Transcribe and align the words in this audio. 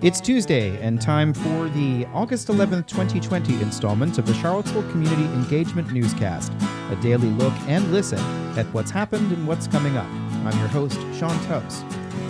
It's 0.00 0.20
Tuesday 0.20 0.80
and 0.80 1.02
time 1.02 1.34
for 1.34 1.68
the 1.70 2.06
August 2.14 2.46
11th, 2.46 2.86
2020 2.86 3.54
installment 3.54 4.16
of 4.16 4.26
the 4.26 4.34
Charlottesville 4.34 4.88
Community 4.92 5.24
Engagement 5.24 5.92
Newscast, 5.92 6.52
a 6.92 6.96
daily 7.02 7.30
look 7.30 7.52
and 7.66 7.90
listen 7.90 8.20
at 8.56 8.66
what's 8.66 8.92
happened 8.92 9.32
and 9.32 9.44
what's 9.48 9.66
coming 9.66 9.96
up. 9.96 10.06
I'm 10.06 10.56
your 10.60 10.68
host, 10.68 11.00
Sean 11.18 11.36
Tubbs. 11.46 11.82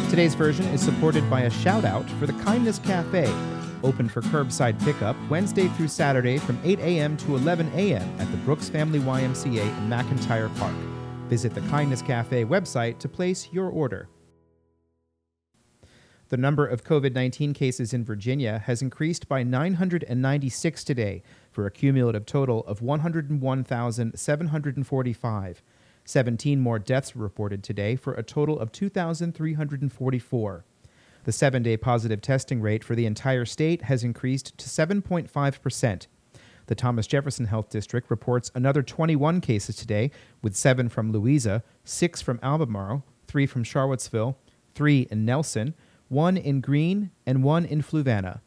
Today's 0.09 0.35
version 0.35 0.65
is 0.69 0.81
supported 0.81 1.29
by 1.29 1.43
a 1.43 1.51
shout 1.51 1.85
out 1.85 2.09
for 2.13 2.25
the 2.25 2.33
Kindness 2.43 2.79
Cafe, 2.79 3.31
open 3.83 4.09
for 4.09 4.23
curbside 4.23 4.83
pickup 4.83 5.15
Wednesday 5.29 5.69
through 5.69 5.89
Saturday 5.89 6.39
from 6.39 6.59
8 6.65 6.79
a.m. 6.79 7.19
to 7.19 7.37
11 7.37 7.71
a.m. 7.75 8.17
at 8.19 8.31
the 8.31 8.39
Brooks 8.39 8.71
Family 8.71 9.01
YMCA 9.01 9.61
in 9.61 9.91
McIntyre 9.91 10.57
Park. 10.59 10.75
Visit 11.29 11.55
the 11.55 11.61
Kindness 11.69 12.01
Cafe 12.01 12.47
website 12.47 12.99
to 13.01 13.11
place 13.11 13.51
your 13.53 13.69
order. 13.69 14.09
The 16.31 16.37
number 16.37 16.67
of 16.67 16.85
COVID 16.85 17.15
19 17.15 17.55
cases 17.55 17.95
in 17.95 18.05
Virginia 18.05 18.63
has 18.67 18.83
increased 18.83 19.29
by 19.29 19.43
996 19.43 20.85
today 20.85 21.23
for 21.51 21.65
a 21.65 21.71
cumulative 21.71 22.27
total 22.27 22.67
of 22.67 22.83
101,745. 22.83 25.63
17 26.05 26.61
more 26.61 26.79
deaths 26.79 27.17
reported 27.17 27.65
today 27.65 27.97
for 27.97 28.13
a 28.15 28.23
total 28.23 28.61
of 28.61 28.71
2,344. 28.73 30.65
The 31.25 31.33
seven 31.33 31.63
day 31.63 31.79
positive 31.79 32.21
testing 32.21 32.61
rate 32.61 32.85
for 32.85 32.95
the 32.95 33.07
entire 33.07 33.47
state 33.47 33.81
has 33.83 34.05
increased 34.05 34.59
to 34.59 34.69
7.5%. 34.69 36.07
The 36.67 36.75
Thomas 36.75 37.07
Jefferson 37.07 37.47
Health 37.47 37.71
District 37.71 38.11
reports 38.11 38.51
another 38.55 38.83
21 38.83 39.41
cases 39.41 39.77
today, 39.77 40.11
with 40.43 40.55
seven 40.55 40.91
from 40.91 41.11
Louisa, 41.11 41.63
six 41.85 42.21
from 42.21 42.39
Albemarle, 42.43 43.03
three 43.27 43.47
from 43.47 43.65
Charlottesville, 43.65 44.37
three 44.75 45.09
in 45.11 45.25
Nelson, 45.25 45.73
one 46.09 46.37
in 46.37 46.61
Greene 46.61 47.11
and 47.27 47.43
one 47.43 47.65
in 47.65 47.83
Fluvanna. 47.83 48.41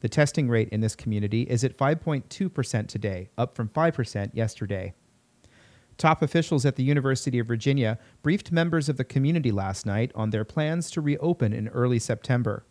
The 0.00 0.08
testing 0.08 0.48
rate 0.48 0.68
in 0.68 0.80
this 0.80 0.94
community 0.94 1.42
is 1.42 1.64
at 1.64 1.76
5.2% 1.76 2.86
today, 2.86 3.30
up 3.36 3.56
from 3.56 3.68
5% 3.68 4.30
yesterday. 4.34 4.94
Top 5.96 6.22
officials 6.22 6.64
at 6.64 6.76
the 6.76 6.84
University 6.84 7.40
of 7.40 7.48
Virginia 7.48 7.98
briefed 8.22 8.52
members 8.52 8.88
of 8.88 8.96
the 8.96 9.04
community 9.04 9.50
last 9.50 9.84
night 9.84 10.12
on 10.14 10.30
their 10.30 10.44
plans 10.44 10.90
to 10.92 11.00
reopen 11.00 11.52
in 11.52 11.66
early 11.68 11.98
September. 11.98 12.64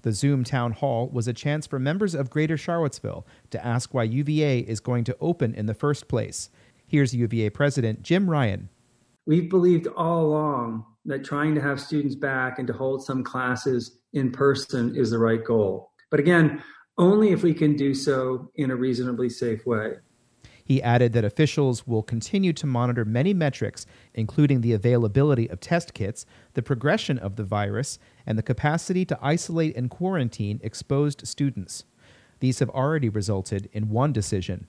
The 0.00 0.12
Zoom 0.12 0.42
town 0.42 0.72
hall 0.72 1.08
was 1.12 1.28
a 1.28 1.34
chance 1.34 1.66
for 1.66 1.78
members 1.78 2.14
of 2.14 2.30
Greater 2.30 2.56
Charlottesville 2.56 3.26
to 3.50 3.64
ask 3.64 3.92
why 3.92 4.04
UVA 4.04 4.60
is 4.60 4.80
going 4.80 5.04
to 5.04 5.16
open 5.20 5.54
in 5.54 5.66
the 5.66 5.74
first 5.74 6.08
place. 6.08 6.48
Here's 6.86 7.14
UVA 7.14 7.50
President 7.50 8.02
Jim 8.02 8.28
Ryan. 8.28 8.70
We've 9.26 9.50
believed 9.50 9.86
all 9.88 10.24
along 10.24 10.86
that 11.04 11.24
trying 11.24 11.54
to 11.54 11.60
have 11.60 11.80
students 11.80 12.14
back 12.14 12.58
and 12.58 12.66
to 12.68 12.72
hold 12.72 13.04
some 13.04 13.24
classes 13.24 13.98
in 14.12 14.30
person 14.30 14.94
is 14.94 15.10
the 15.10 15.18
right 15.18 15.44
goal. 15.44 15.90
But 16.10 16.20
again, 16.20 16.62
only 16.98 17.32
if 17.32 17.42
we 17.42 17.54
can 17.54 17.74
do 17.74 17.94
so 17.94 18.50
in 18.54 18.70
a 18.70 18.76
reasonably 18.76 19.28
safe 19.28 19.66
way. 19.66 19.94
He 20.64 20.82
added 20.82 21.12
that 21.14 21.24
officials 21.24 21.86
will 21.86 22.02
continue 22.02 22.52
to 22.52 22.66
monitor 22.66 23.04
many 23.04 23.34
metrics, 23.34 23.84
including 24.14 24.60
the 24.60 24.72
availability 24.72 25.50
of 25.50 25.60
test 25.60 25.92
kits, 25.92 26.24
the 26.54 26.62
progression 26.62 27.18
of 27.18 27.36
the 27.36 27.44
virus, 27.44 27.98
and 28.26 28.38
the 28.38 28.42
capacity 28.42 29.04
to 29.06 29.18
isolate 29.20 29.76
and 29.76 29.90
quarantine 29.90 30.60
exposed 30.62 31.26
students. 31.26 31.84
These 32.38 32.60
have 32.60 32.70
already 32.70 33.08
resulted 33.08 33.68
in 33.72 33.88
one 33.88 34.12
decision. 34.12 34.68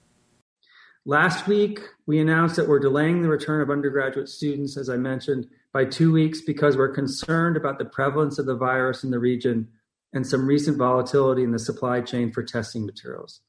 Last 1.06 1.46
week, 1.46 1.80
we 2.06 2.18
announced 2.18 2.56
that 2.56 2.68
we're 2.68 2.80
delaying 2.80 3.22
the 3.22 3.28
return 3.28 3.60
of 3.60 3.70
undergraduate 3.70 4.28
students, 4.28 4.76
as 4.76 4.88
I 4.88 4.96
mentioned, 4.96 5.46
by 5.74 5.84
two 5.84 6.12
weeks 6.12 6.40
because 6.40 6.76
we're 6.76 6.94
concerned 6.94 7.56
about 7.56 7.78
the 7.78 7.84
prevalence 7.84 8.38
of 8.38 8.46
the 8.46 8.54
virus 8.54 9.02
in 9.02 9.10
the 9.10 9.18
region 9.18 9.68
and 10.12 10.24
some 10.24 10.46
recent 10.46 10.78
volatility 10.78 11.42
in 11.42 11.50
the 11.50 11.58
supply 11.58 12.00
chain 12.00 12.30
for 12.30 12.44
testing 12.44 12.86
materials. 12.86 13.40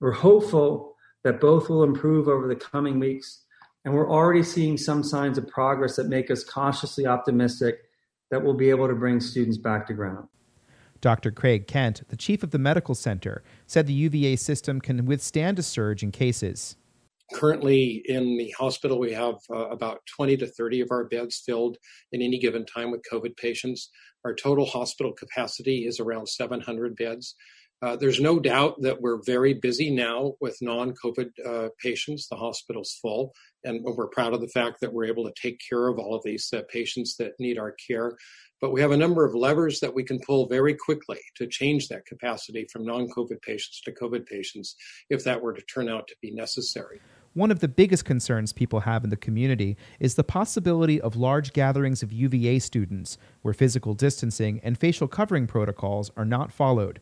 We're 0.00 0.12
hopeful 0.12 0.94
that 1.24 1.40
both 1.40 1.68
will 1.68 1.82
improve 1.82 2.28
over 2.28 2.46
the 2.46 2.54
coming 2.54 3.00
weeks, 3.00 3.44
and 3.84 3.92
we're 3.92 4.08
already 4.08 4.44
seeing 4.44 4.76
some 4.76 5.02
signs 5.02 5.38
of 5.38 5.48
progress 5.48 5.96
that 5.96 6.06
make 6.06 6.30
us 6.30 6.44
cautiously 6.44 7.04
optimistic 7.04 7.80
that 8.30 8.44
we'll 8.44 8.54
be 8.54 8.70
able 8.70 8.86
to 8.86 8.94
bring 8.94 9.18
students 9.20 9.58
back 9.58 9.88
to 9.88 9.92
ground. 9.92 10.28
Dr. 11.00 11.32
Craig 11.32 11.66
Kent, 11.66 12.02
the 12.08 12.16
chief 12.16 12.44
of 12.44 12.52
the 12.52 12.58
medical 12.58 12.94
center, 12.94 13.42
said 13.66 13.88
the 13.88 13.92
UVA 13.92 14.36
system 14.36 14.80
can 14.80 15.04
withstand 15.04 15.58
a 15.58 15.62
surge 15.64 16.04
in 16.04 16.12
cases. 16.12 16.76
Currently, 17.34 18.02
in 18.04 18.36
the 18.36 18.54
hospital, 18.56 19.00
we 19.00 19.12
have 19.12 19.34
uh, 19.50 19.68
about 19.68 20.00
20 20.16 20.36
to 20.38 20.46
30 20.46 20.82
of 20.82 20.88
our 20.92 21.04
beds 21.04 21.42
filled 21.44 21.76
in 22.12 22.22
any 22.22 22.38
given 22.38 22.64
time 22.64 22.92
with 22.92 23.02
COVID 23.10 23.36
patients. 23.36 23.90
Our 24.24 24.34
total 24.34 24.64
hospital 24.64 25.12
capacity 25.12 25.86
is 25.86 25.98
around 25.98 26.28
700 26.28 26.96
beds. 26.96 27.34
Uh, 27.82 27.94
there's 27.94 28.20
no 28.20 28.40
doubt 28.40 28.80
that 28.80 29.02
we're 29.02 29.20
very 29.26 29.52
busy 29.52 29.90
now 29.90 30.32
with 30.40 30.56
non 30.62 30.94
COVID 30.94 31.28
uh, 31.44 31.68
patients. 31.82 32.26
The 32.28 32.36
hospital's 32.36 32.96
full, 33.02 33.34
and 33.64 33.82
we're 33.82 34.08
proud 34.08 34.32
of 34.32 34.40
the 34.40 34.48
fact 34.48 34.80
that 34.80 34.92
we're 34.92 35.04
able 35.04 35.24
to 35.24 35.34
take 35.40 35.60
care 35.68 35.88
of 35.88 35.98
all 35.98 36.14
of 36.14 36.22
these 36.24 36.48
uh, 36.54 36.62
patients 36.70 37.16
that 37.16 37.32
need 37.38 37.58
our 37.58 37.74
care. 37.86 38.16
But 38.62 38.72
we 38.72 38.80
have 38.80 38.92
a 38.92 38.96
number 38.96 39.26
of 39.26 39.34
levers 39.34 39.80
that 39.80 39.94
we 39.94 40.04
can 40.04 40.20
pull 40.20 40.48
very 40.48 40.74
quickly 40.74 41.18
to 41.36 41.46
change 41.46 41.88
that 41.88 42.06
capacity 42.06 42.66
from 42.72 42.86
non 42.86 43.08
COVID 43.08 43.42
patients 43.42 43.82
to 43.82 43.92
COVID 43.92 44.26
patients 44.26 44.74
if 45.10 45.24
that 45.24 45.42
were 45.42 45.52
to 45.52 45.62
turn 45.62 45.88
out 45.88 46.08
to 46.08 46.16
be 46.22 46.30
necessary. 46.30 47.00
One 47.36 47.50
of 47.50 47.60
the 47.60 47.68
biggest 47.68 48.06
concerns 48.06 48.54
people 48.54 48.80
have 48.80 49.04
in 49.04 49.10
the 49.10 49.16
community 49.16 49.76
is 50.00 50.14
the 50.14 50.24
possibility 50.24 50.98
of 50.98 51.16
large 51.16 51.52
gatherings 51.52 52.02
of 52.02 52.10
UVA 52.10 52.60
students 52.60 53.18
where 53.42 53.52
physical 53.52 53.92
distancing 53.92 54.58
and 54.62 54.78
facial 54.78 55.06
covering 55.06 55.46
protocols 55.46 56.10
are 56.16 56.24
not 56.24 56.50
followed. 56.50 56.98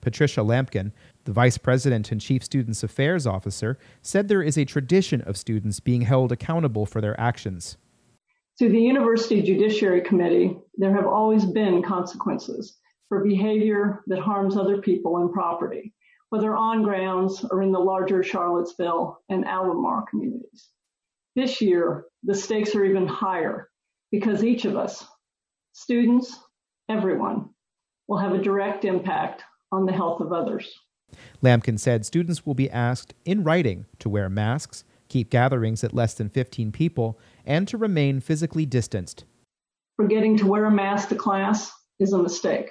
Patricia 0.00 0.40
Lampkin, 0.40 0.90
the 1.22 1.30
Vice 1.30 1.56
President 1.56 2.10
and 2.10 2.20
Chief 2.20 2.42
Students 2.42 2.82
Affairs 2.82 3.28
Officer, 3.28 3.78
said 4.02 4.26
there 4.26 4.42
is 4.42 4.58
a 4.58 4.64
tradition 4.64 5.20
of 5.20 5.36
students 5.36 5.78
being 5.78 6.00
held 6.00 6.32
accountable 6.32 6.84
for 6.84 7.00
their 7.00 7.18
actions. 7.20 7.76
To 8.58 8.68
the 8.68 8.80
University 8.80 9.40
Judiciary 9.40 10.00
Committee, 10.00 10.56
there 10.74 10.96
have 10.96 11.06
always 11.06 11.46
been 11.46 11.80
consequences 11.80 12.78
for 13.08 13.22
behavior 13.22 14.02
that 14.08 14.18
harms 14.18 14.56
other 14.56 14.82
people 14.82 15.18
and 15.18 15.32
property, 15.32 15.94
whether 16.30 16.54
on 16.54 16.82
grounds 16.82 17.44
or 17.50 17.62
in 17.62 17.72
the 17.72 17.78
larger 17.78 18.22
Charlottesville 18.22 19.20
and 19.28 19.44
Albemarle 19.44 20.06
communities. 20.10 20.68
This 21.34 21.60
year, 21.60 22.06
the 22.22 22.34
stakes 22.34 22.74
are 22.74 22.84
even 22.84 23.06
higher 23.06 23.68
because 24.10 24.42
each 24.42 24.64
of 24.64 24.76
us, 24.76 25.04
students, 25.72 26.38
everyone, 26.88 27.50
will 28.08 28.18
have 28.18 28.32
a 28.32 28.42
direct 28.42 28.84
impact 28.84 29.42
on 29.72 29.84
the 29.84 29.92
health 29.92 30.20
of 30.20 30.32
others. 30.32 30.72
Lampkin 31.42 31.78
said 31.78 32.06
students 32.06 32.46
will 32.46 32.54
be 32.54 32.70
asked 32.70 33.14
in 33.24 33.44
writing 33.44 33.86
to 33.98 34.08
wear 34.08 34.28
masks, 34.28 34.84
keep 35.08 35.30
gatherings 35.30 35.84
at 35.84 35.94
less 35.94 36.14
than 36.14 36.28
15 36.28 36.72
people, 36.72 37.18
and 37.44 37.68
to 37.68 37.76
remain 37.76 38.20
physically 38.20 38.66
distanced. 38.66 39.24
Forgetting 39.96 40.36
to 40.38 40.46
wear 40.46 40.64
a 40.64 40.70
mask 40.70 41.08
to 41.10 41.14
class 41.14 41.70
is 42.00 42.12
a 42.12 42.18
mistake. 42.18 42.70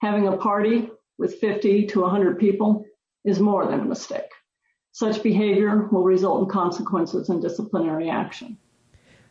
Having 0.00 0.28
a 0.28 0.36
party 0.36 0.90
with 1.22 1.36
50 1.36 1.86
to 1.86 2.00
100 2.00 2.38
people 2.38 2.84
is 3.24 3.38
more 3.38 3.64
than 3.64 3.80
a 3.80 3.84
mistake. 3.84 4.28
Such 4.90 5.22
behavior 5.22 5.88
will 5.92 6.02
result 6.02 6.42
in 6.42 6.48
consequences 6.48 7.28
and 7.28 7.40
disciplinary 7.40 8.10
action. 8.10 8.58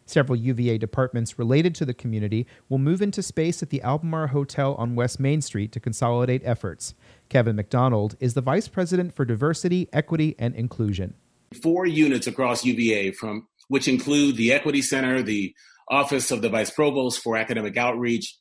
Several 0.06 0.38
UVA 0.38 0.78
departments 0.78 1.38
related 1.38 1.75
to 1.75 1.85
the 1.85 1.94
community 1.94 2.47
will 2.69 2.80
move 2.80 3.01
into 3.01 3.22
space 3.22 3.62
at 3.62 3.69
the 3.69 3.81
Albemarle 3.84 4.30
Hotel 4.30 4.74
on 4.75 4.96
West 4.96 5.19
Main 5.19 5.41
Street 5.41 5.74
to 5.74 5.81
consolidate 5.81 6.41
efforts. 6.46 6.96
Kevin 7.28 7.57
McDonald 7.57 8.16
is 8.22 8.34
the 8.35 8.41
Vice 8.41 8.69
President 8.69 9.13
for 9.13 9.25
Diversity, 9.25 9.90
Equity, 9.91 10.35
and 10.40 10.56
Inclusion. 10.56 11.13
Four 11.62 11.85
units 11.85 12.25
across 12.25 12.63
UVA, 12.63 13.12
from 13.12 13.47
which 13.68 13.90
include 13.90 14.38
the 14.38 14.53
Equity 14.53 14.81
Center, 14.81 15.22
the 15.22 15.53
Office 15.90 16.31
of 16.31 16.41
the 16.41 16.50
Vice 16.50 16.72
Provost 16.72 17.22
for 17.22 17.35
Academic 17.35 17.75
Outreach, 17.75 18.38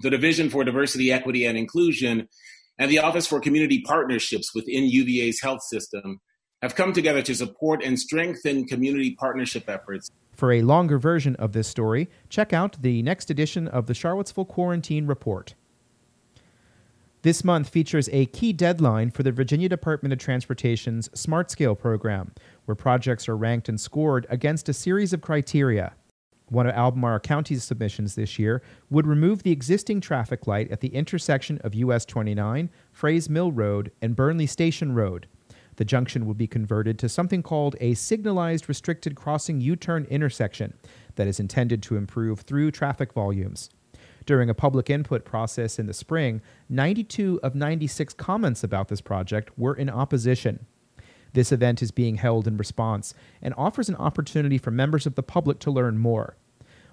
the 0.00 0.10
Division 0.10 0.50
for 0.50 0.64
Diversity, 0.64 1.12
Equity, 1.12 1.46
and 1.46 1.56
Inclusion, 1.56 2.28
and 2.78 2.90
the 2.90 2.98
Office 2.98 3.26
for 3.26 3.40
Community 3.40 3.82
Partnerships 3.82 4.54
within 4.54 4.84
UVA's 4.84 5.40
health 5.40 5.62
system, 5.62 6.20
have 6.62 6.74
come 6.74 6.92
together 6.92 7.22
to 7.22 7.34
support 7.34 7.82
and 7.84 7.98
strengthen 7.98 8.66
community 8.66 9.14
partnership 9.14 9.68
efforts. 9.68 10.10
For 10.32 10.52
a 10.52 10.62
longer 10.62 10.98
version 10.98 11.36
of 11.36 11.52
this 11.52 11.68
story, 11.68 12.08
check 12.28 12.52
out 12.52 12.82
the 12.82 13.02
next 13.02 13.30
edition 13.30 13.68
of 13.68 13.86
the 13.86 13.94
Charlottesville 13.94 14.44
Quarantine 14.44 15.06
Report. 15.06 15.54
This 17.22 17.42
month 17.42 17.68
features 17.68 18.08
a 18.12 18.26
key 18.26 18.52
deadline 18.52 19.10
for 19.10 19.22
the 19.22 19.32
Virginia 19.32 19.68
Department 19.68 20.12
of 20.12 20.18
Transportation's 20.18 21.10
Smart 21.18 21.50
Scale 21.50 21.74
program, 21.74 22.32
where 22.66 22.74
projects 22.74 23.28
are 23.28 23.36
ranked 23.36 23.68
and 23.68 23.80
scored 23.80 24.26
against 24.28 24.68
a 24.68 24.72
series 24.72 25.12
of 25.12 25.22
criteria. 25.22 25.94
One 26.48 26.68
of 26.68 26.74
Albemarle 26.74 27.18
County's 27.20 27.64
submissions 27.64 28.14
this 28.14 28.38
year 28.38 28.62
would 28.88 29.06
remove 29.06 29.42
the 29.42 29.50
existing 29.50 30.00
traffic 30.00 30.46
light 30.46 30.70
at 30.70 30.80
the 30.80 30.94
intersection 30.94 31.58
of 31.64 31.74
US 31.74 32.04
29, 32.04 32.70
Frays 32.92 33.28
Mill 33.28 33.50
Road, 33.50 33.90
and 34.00 34.14
Burnley 34.14 34.46
Station 34.46 34.94
Road. 34.94 35.26
The 35.74 35.84
junction 35.84 36.24
would 36.26 36.38
be 36.38 36.46
converted 36.46 37.00
to 37.00 37.08
something 37.08 37.42
called 37.42 37.74
a 37.80 37.94
signalized 37.94 38.68
restricted 38.68 39.16
crossing 39.16 39.60
U 39.60 39.74
turn 39.74 40.04
intersection 40.04 40.74
that 41.16 41.26
is 41.26 41.40
intended 41.40 41.82
to 41.82 41.96
improve 41.96 42.40
through 42.40 42.70
traffic 42.70 43.12
volumes. 43.12 43.68
During 44.24 44.48
a 44.48 44.54
public 44.54 44.88
input 44.88 45.24
process 45.24 45.78
in 45.78 45.86
the 45.86 45.92
spring, 45.92 46.42
92 46.68 47.40
of 47.42 47.54
96 47.54 48.14
comments 48.14 48.64
about 48.64 48.88
this 48.88 49.00
project 49.00 49.56
were 49.58 49.74
in 49.74 49.90
opposition. 49.90 50.66
This 51.36 51.52
event 51.52 51.82
is 51.82 51.90
being 51.90 52.14
held 52.14 52.46
in 52.46 52.56
response 52.56 53.12
and 53.42 53.52
offers 53.58 53.90
an 53.90 53.96
opportunity 53.96 54.56
for 54.56 54.70
members 54.70 55.04
of 55.04 55.16
the 55.16 55.22
public 55.22 55.58
to 55.58 55.70
learn 55.70 55.98
more. 55.98 56.38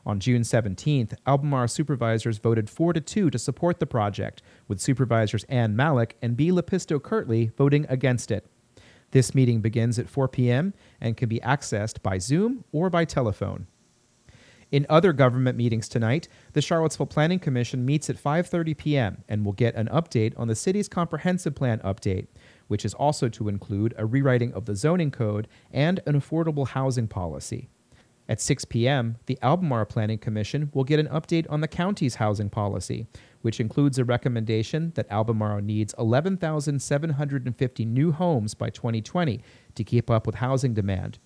On 0.05 0.19
June 0.19 0.41
17th, 0.41 1.13
Albemarle 1.25 1.69
supervisors 1.69 2.39
voted 2.39 2.69
4 2.69 2.91
to 2.91 2.99
2 2.99 3.29
to 3.29 3.39
support 3.39 3.79
the 3.79 3.85
project, 3.85 4.41
with 4.67 4.81
supervisors 4.81 5.45
Ann 5.45 5.77
Mallek 5.77 6.15
and 6.21 6.35
Bea 6.35 6.51
LaPisto 6.51 7.01
Kirtley 7.01 7.55
voting 7.55 7.85
against 7.87 8.31
it. 8.31 8.45
This 9.11 9.33
meeting 9.33 9.61
begins 9.61 9.97
at 9.97 10.09
4 10.09 10.27
p.m. 10.27 10.73
and 10.99 11.15
can 11.15 11.29
be 11.29 11.39
accessed 11.39 12.03
by 12.03 12.17
Zoom 12.17 12.65
or 12.73 12.89
by 12.89 13.05
telephone. 13.05 13.67
In 14.73 14.87
other 14.89 15.13
government 15.13 15.55
meetings 15.55 15.87
tonight, 15.87 16.27
the 16.53 16.61
Charlottesville 16.61 17.05
Planning 17.05 17.37
Commission 17.37 17.85
meets 17.85 18.09
at 18.09 18.21
5:30 18.21 18.75
p.m. 18.75 19.23
and 19.29 19.45
will 19.45 19.53
get 19.53 19.75
an 19.75 19.87
update 19.87 20.33
on 20.35 20.47
the 20.47 20.55
city's 20.55 20.89
comprehensive 20.89 21.53
plan 21.55 21.79
update, 21.79 22.25
which 22.67 22.85
is 22.85 22.93
also 22.93 23.29
to 23.29 23.49
include 23.49 23.93
a 23.97 24.05
rewriting 24.05 24.53
of 24.53 24.65
the 24.65 24.75
zoning 24.75 25.11
code 25.11 25.47
and 25.71 25.99
an 26.05 26.19
affordable 26.19 26.67
housing 26.67 27.07
policy. 27.07 27.69
At 28.29 28.39
6 28.39 28.65
p.m., 28.65 29.17
the 29.25 29.37
Albemarle 29.41 29.85
Planning 29.85 30.17
Commission 30.17 30.69
will 30.73 30.85
get 30.85 30.99
an 30.99 31.07
update 31.07 31.45
on 31.49 31.59
the 31.59 31.67
county's 31.67 32.15
housing 32.15 32.49
policy, 32.49 33.05
which 33.41 33.59
includes 33.59 33.99
a 33.99 34.05
recommendation 34.05 34.93
that 34.95 35.11
Albemarle 35.11 35.61
needs 35.61 35.93
11,750 35.99 37.85
new 37.85 38.11
homes 38.13 38.53
by 38.53 38.69
2020 38.69 39.41
to 39.75 39.83
keep 39.83 40.09
up 40.09 40.25
with 40.25 40.35
housing 40.35 40.73
demand. 40.73 41.19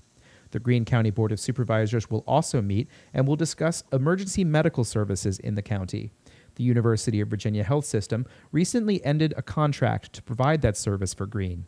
The 0.52 0.60
Greene 0.60 0.86
County 0.86 1.12
Board 1.12 1.32
of 1.32 1.40
Supervisors 1.40 2.10
will 2.10 2.24
also 2.26 2.62
meet 2.62 2.88
and 3.14 3.28
will 3.28 3.36
discuss 3.36 3.84
emergency 3.92 4.44
medical 4.44 4.84
services 4.84 5.38
in 5.40 5.56
the 5.56 5.62
county. 5.62 6.12
The 6.58 6.64
University 6.64 7.22
of 7.22 7.28
Virginia 7.28 7.64
Health 7.64 7.86
System 7.86 8.26
recently 8.52 9.04
ended 9.06 9.32
a 9.38 9.44
contract 9.44 10.12
to 10.14 10.24
provide 10.24 10.64
that 10.64 10.76
service 10.76 11.14
for 11.14 11.28
Greene. 11.28 11.68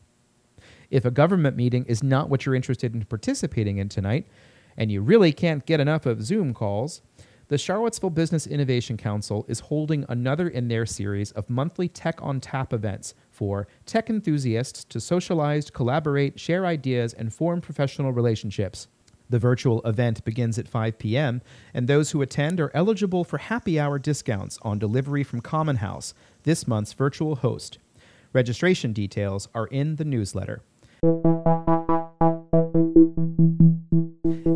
If 0.89 1.05
a 1.05 1.11
government 1.11 1.55
meeting 1.55 1.85
is 1.85 2.01
not 2.01 2.27
what 2.27 2.43
you're 2.43 2.55
interested 2.55 2.95
in 2.95 3.05
participating 3.05 3.77
in 3.77 3.87
tonight, 3.87 4.27
and 4.75 4.91
you 4.91 5.01
really 5.01 5.31
can't 5.31 5.67
get 5.67 5.79
enough 5.79 6.07
of 6.07 6.23
Zoom 6.23 6.55
calls, 6.55 7.03
the 7.49 7.57
Charlottesville 7.59 8.09
Business 8.09 8.47
Innovation 8.47 8.97
Council 8.97 9.45
is 9.47 9.59
holding 9.59 10.05
another 10.09 10.47
in 10.47 10.69
their 10.69 10.87
series 10.87 11.31
of 11.33 11.51
monthly 11.51 11.87
Tech 11.87 12.19
on 12.23 12.39
Tap 12.39 12.73
events 12.73 13.13
for 13.29 13.67
tech 13.85 14.09
enthusiasts 14.09 14.83
to 14.85 14.99
socialize, 14.99 15.69
collaborate, 15.69 16.39
share 16.39 16.65
ideas, 16.65 17.13
and 17.13 17.31
form 17.31 17.61
professional 17.61 18.11
relationships. 18.11 18.87
The 19.29 19.39
virtual 19.39 19.81
event 19.83 20.25
begins 20.25 20.57
at 20.57 20.67
5 20.67 20.97
p.m., 20.97 21.41
and 21.73 21.87
those 21.87 22.11
who 22.11 22.21
attend 22.21 22.59
are 22.59 22.71
eligible 22.73 23.23
for 23.23 23.37
happy 23.37 23.79
hour 23.79 23.99
discounts 23.99 24.57
on 24.63 24.79
delivery 24.79 25.23
from 25.23 25.41
Common 25.41 25.77
House, 25.77 26.15
this 26.43 26.67
month's 26.67 26.93
virtual 26.93 27.35
host. 27.35 27.77
Registration 28.33 28.91
details 28.91 29.47
are 29.53 29.67
in 29.67 29.97
the 29.97 30.05
newsletter. 30.05 30.63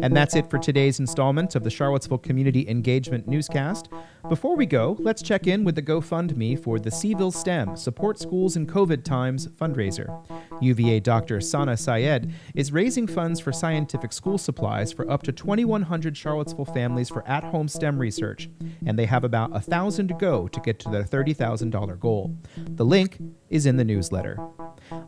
And 0.04 0.14
that's 0.14 0.36
it 0.36 0.50
for 0.50 0.60
today's 0.60 1.00
installment 1.00 1.56
of 1.56 1.64
the 1.64 1.70
Charlottesville 1.70 2.18
Community 2.18 2.68
Engagement 2.68 3.26
Newscast. 3.26 3.88
Before 4.28 4.58
we 4.58 4.66
go, 4.66 4.98
let's 5.00 5.22
check 5.22 5.48
in 5.48 5.64
with 5.64 5.76
the 5.76 5.82
GoFundMe 5.82 6.62
for 6.62 6.78
the 6.78 6.92
C'ville 6.92 7.32
STEM 7.32 7.78
Support 7.78 8.20
Schools 8.20 8.58
in 8.58 8.68
COVID 8.68 9.06
Times 9.06 9.48
fundraiser. 9.48 10.22
UVA 10.62 11.00
Dr. 11.00 11.40
Sana 11.40 11.78
Syed 11.78 12.34
is 12.54 12.74
raising 12.74 13.08
funds 13.08 13.40
for 13.40 13.54
scientific 13.54 14.12
school 14.12 14.38
supplies 14.38 14.92
for 14.92 15.10
up 15.10 15.24
to 15.24 15.32
2,100 15.32 16.18
Charlottesville 16.18 16.66
families 16.66 17.08
for 17.08 17.26
at 17.26 17.46
home 17.46 17.70
STEM 17.70 17.98
research, 17.98 18.50
and 18.86 19.00
they 19.00 19.06
have 19.06 19.24
about 19.24 19.56
a 19.56 19.62
thousand 19.62 20.10
to 20.10 20.16
go 20.16 20.50
to 20.50 20.60
get 20.60 20.80
to 20.80 20.90
their 20.90 21.04
$30,000 21.04 21.98
goal. 22.02 22.36
The 22.58 22.84
link 22.84 23.20
is 23.50 23.66
in 23.66 23.78
the 23.78 23.86
newsletter. 23.86 24.38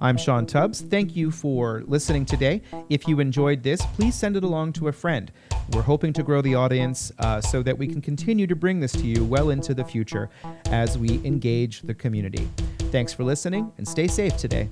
I'm 0.01 0.17
Sean 0.17 0.45
Tubbs. 0.45 0.81
Thank 0.81 1.15
you 1.15 1.31
for 1.31 1.83
listening 1.85 2.25
today. 2.25 2.61
If 2.89 3.07
you 3.07 3.19
enjoyed 3.19 3.63
this, 3.63 3.81
please 3.93 4.15
send 4.15 4.35
it 4.35 4.43
along 4.43 4.73
to 4.73 4.87
a 4.87 4.91
friend. 4.91 5.31
We're 5.71 5.81
hoping 5.81 6.13
to 6.13 6.23
grow 6.23 6.41
the 6.41 6.55
audience 6.55 7.11
uh, 7.19 7.41
so 7.41 7.63
that 7.63 7.77
we 7.77 7.87
can 7.87 8.01
continue 8.01 8.47
to 8.47 8.55
bring 8.55 8.79
this 8.79 8.91
to 8.93 9.05
you 9.05 9.23
well 9.23 9.49
into 9.49 9.73
the 9.73 9.83
future 9.83 10.29
as 10.65 10.97
we 10.97 11.21
engage 11.23 11.81
the 11.81 11.93
community. 11.93 12.47
Thanks 12.91 13.13
for 13.13 13.23
listening 13.23 13.71
and 13.77 13.87
stay 13.87 14.07
safe 14.07 14.37
today. 14.37 14.69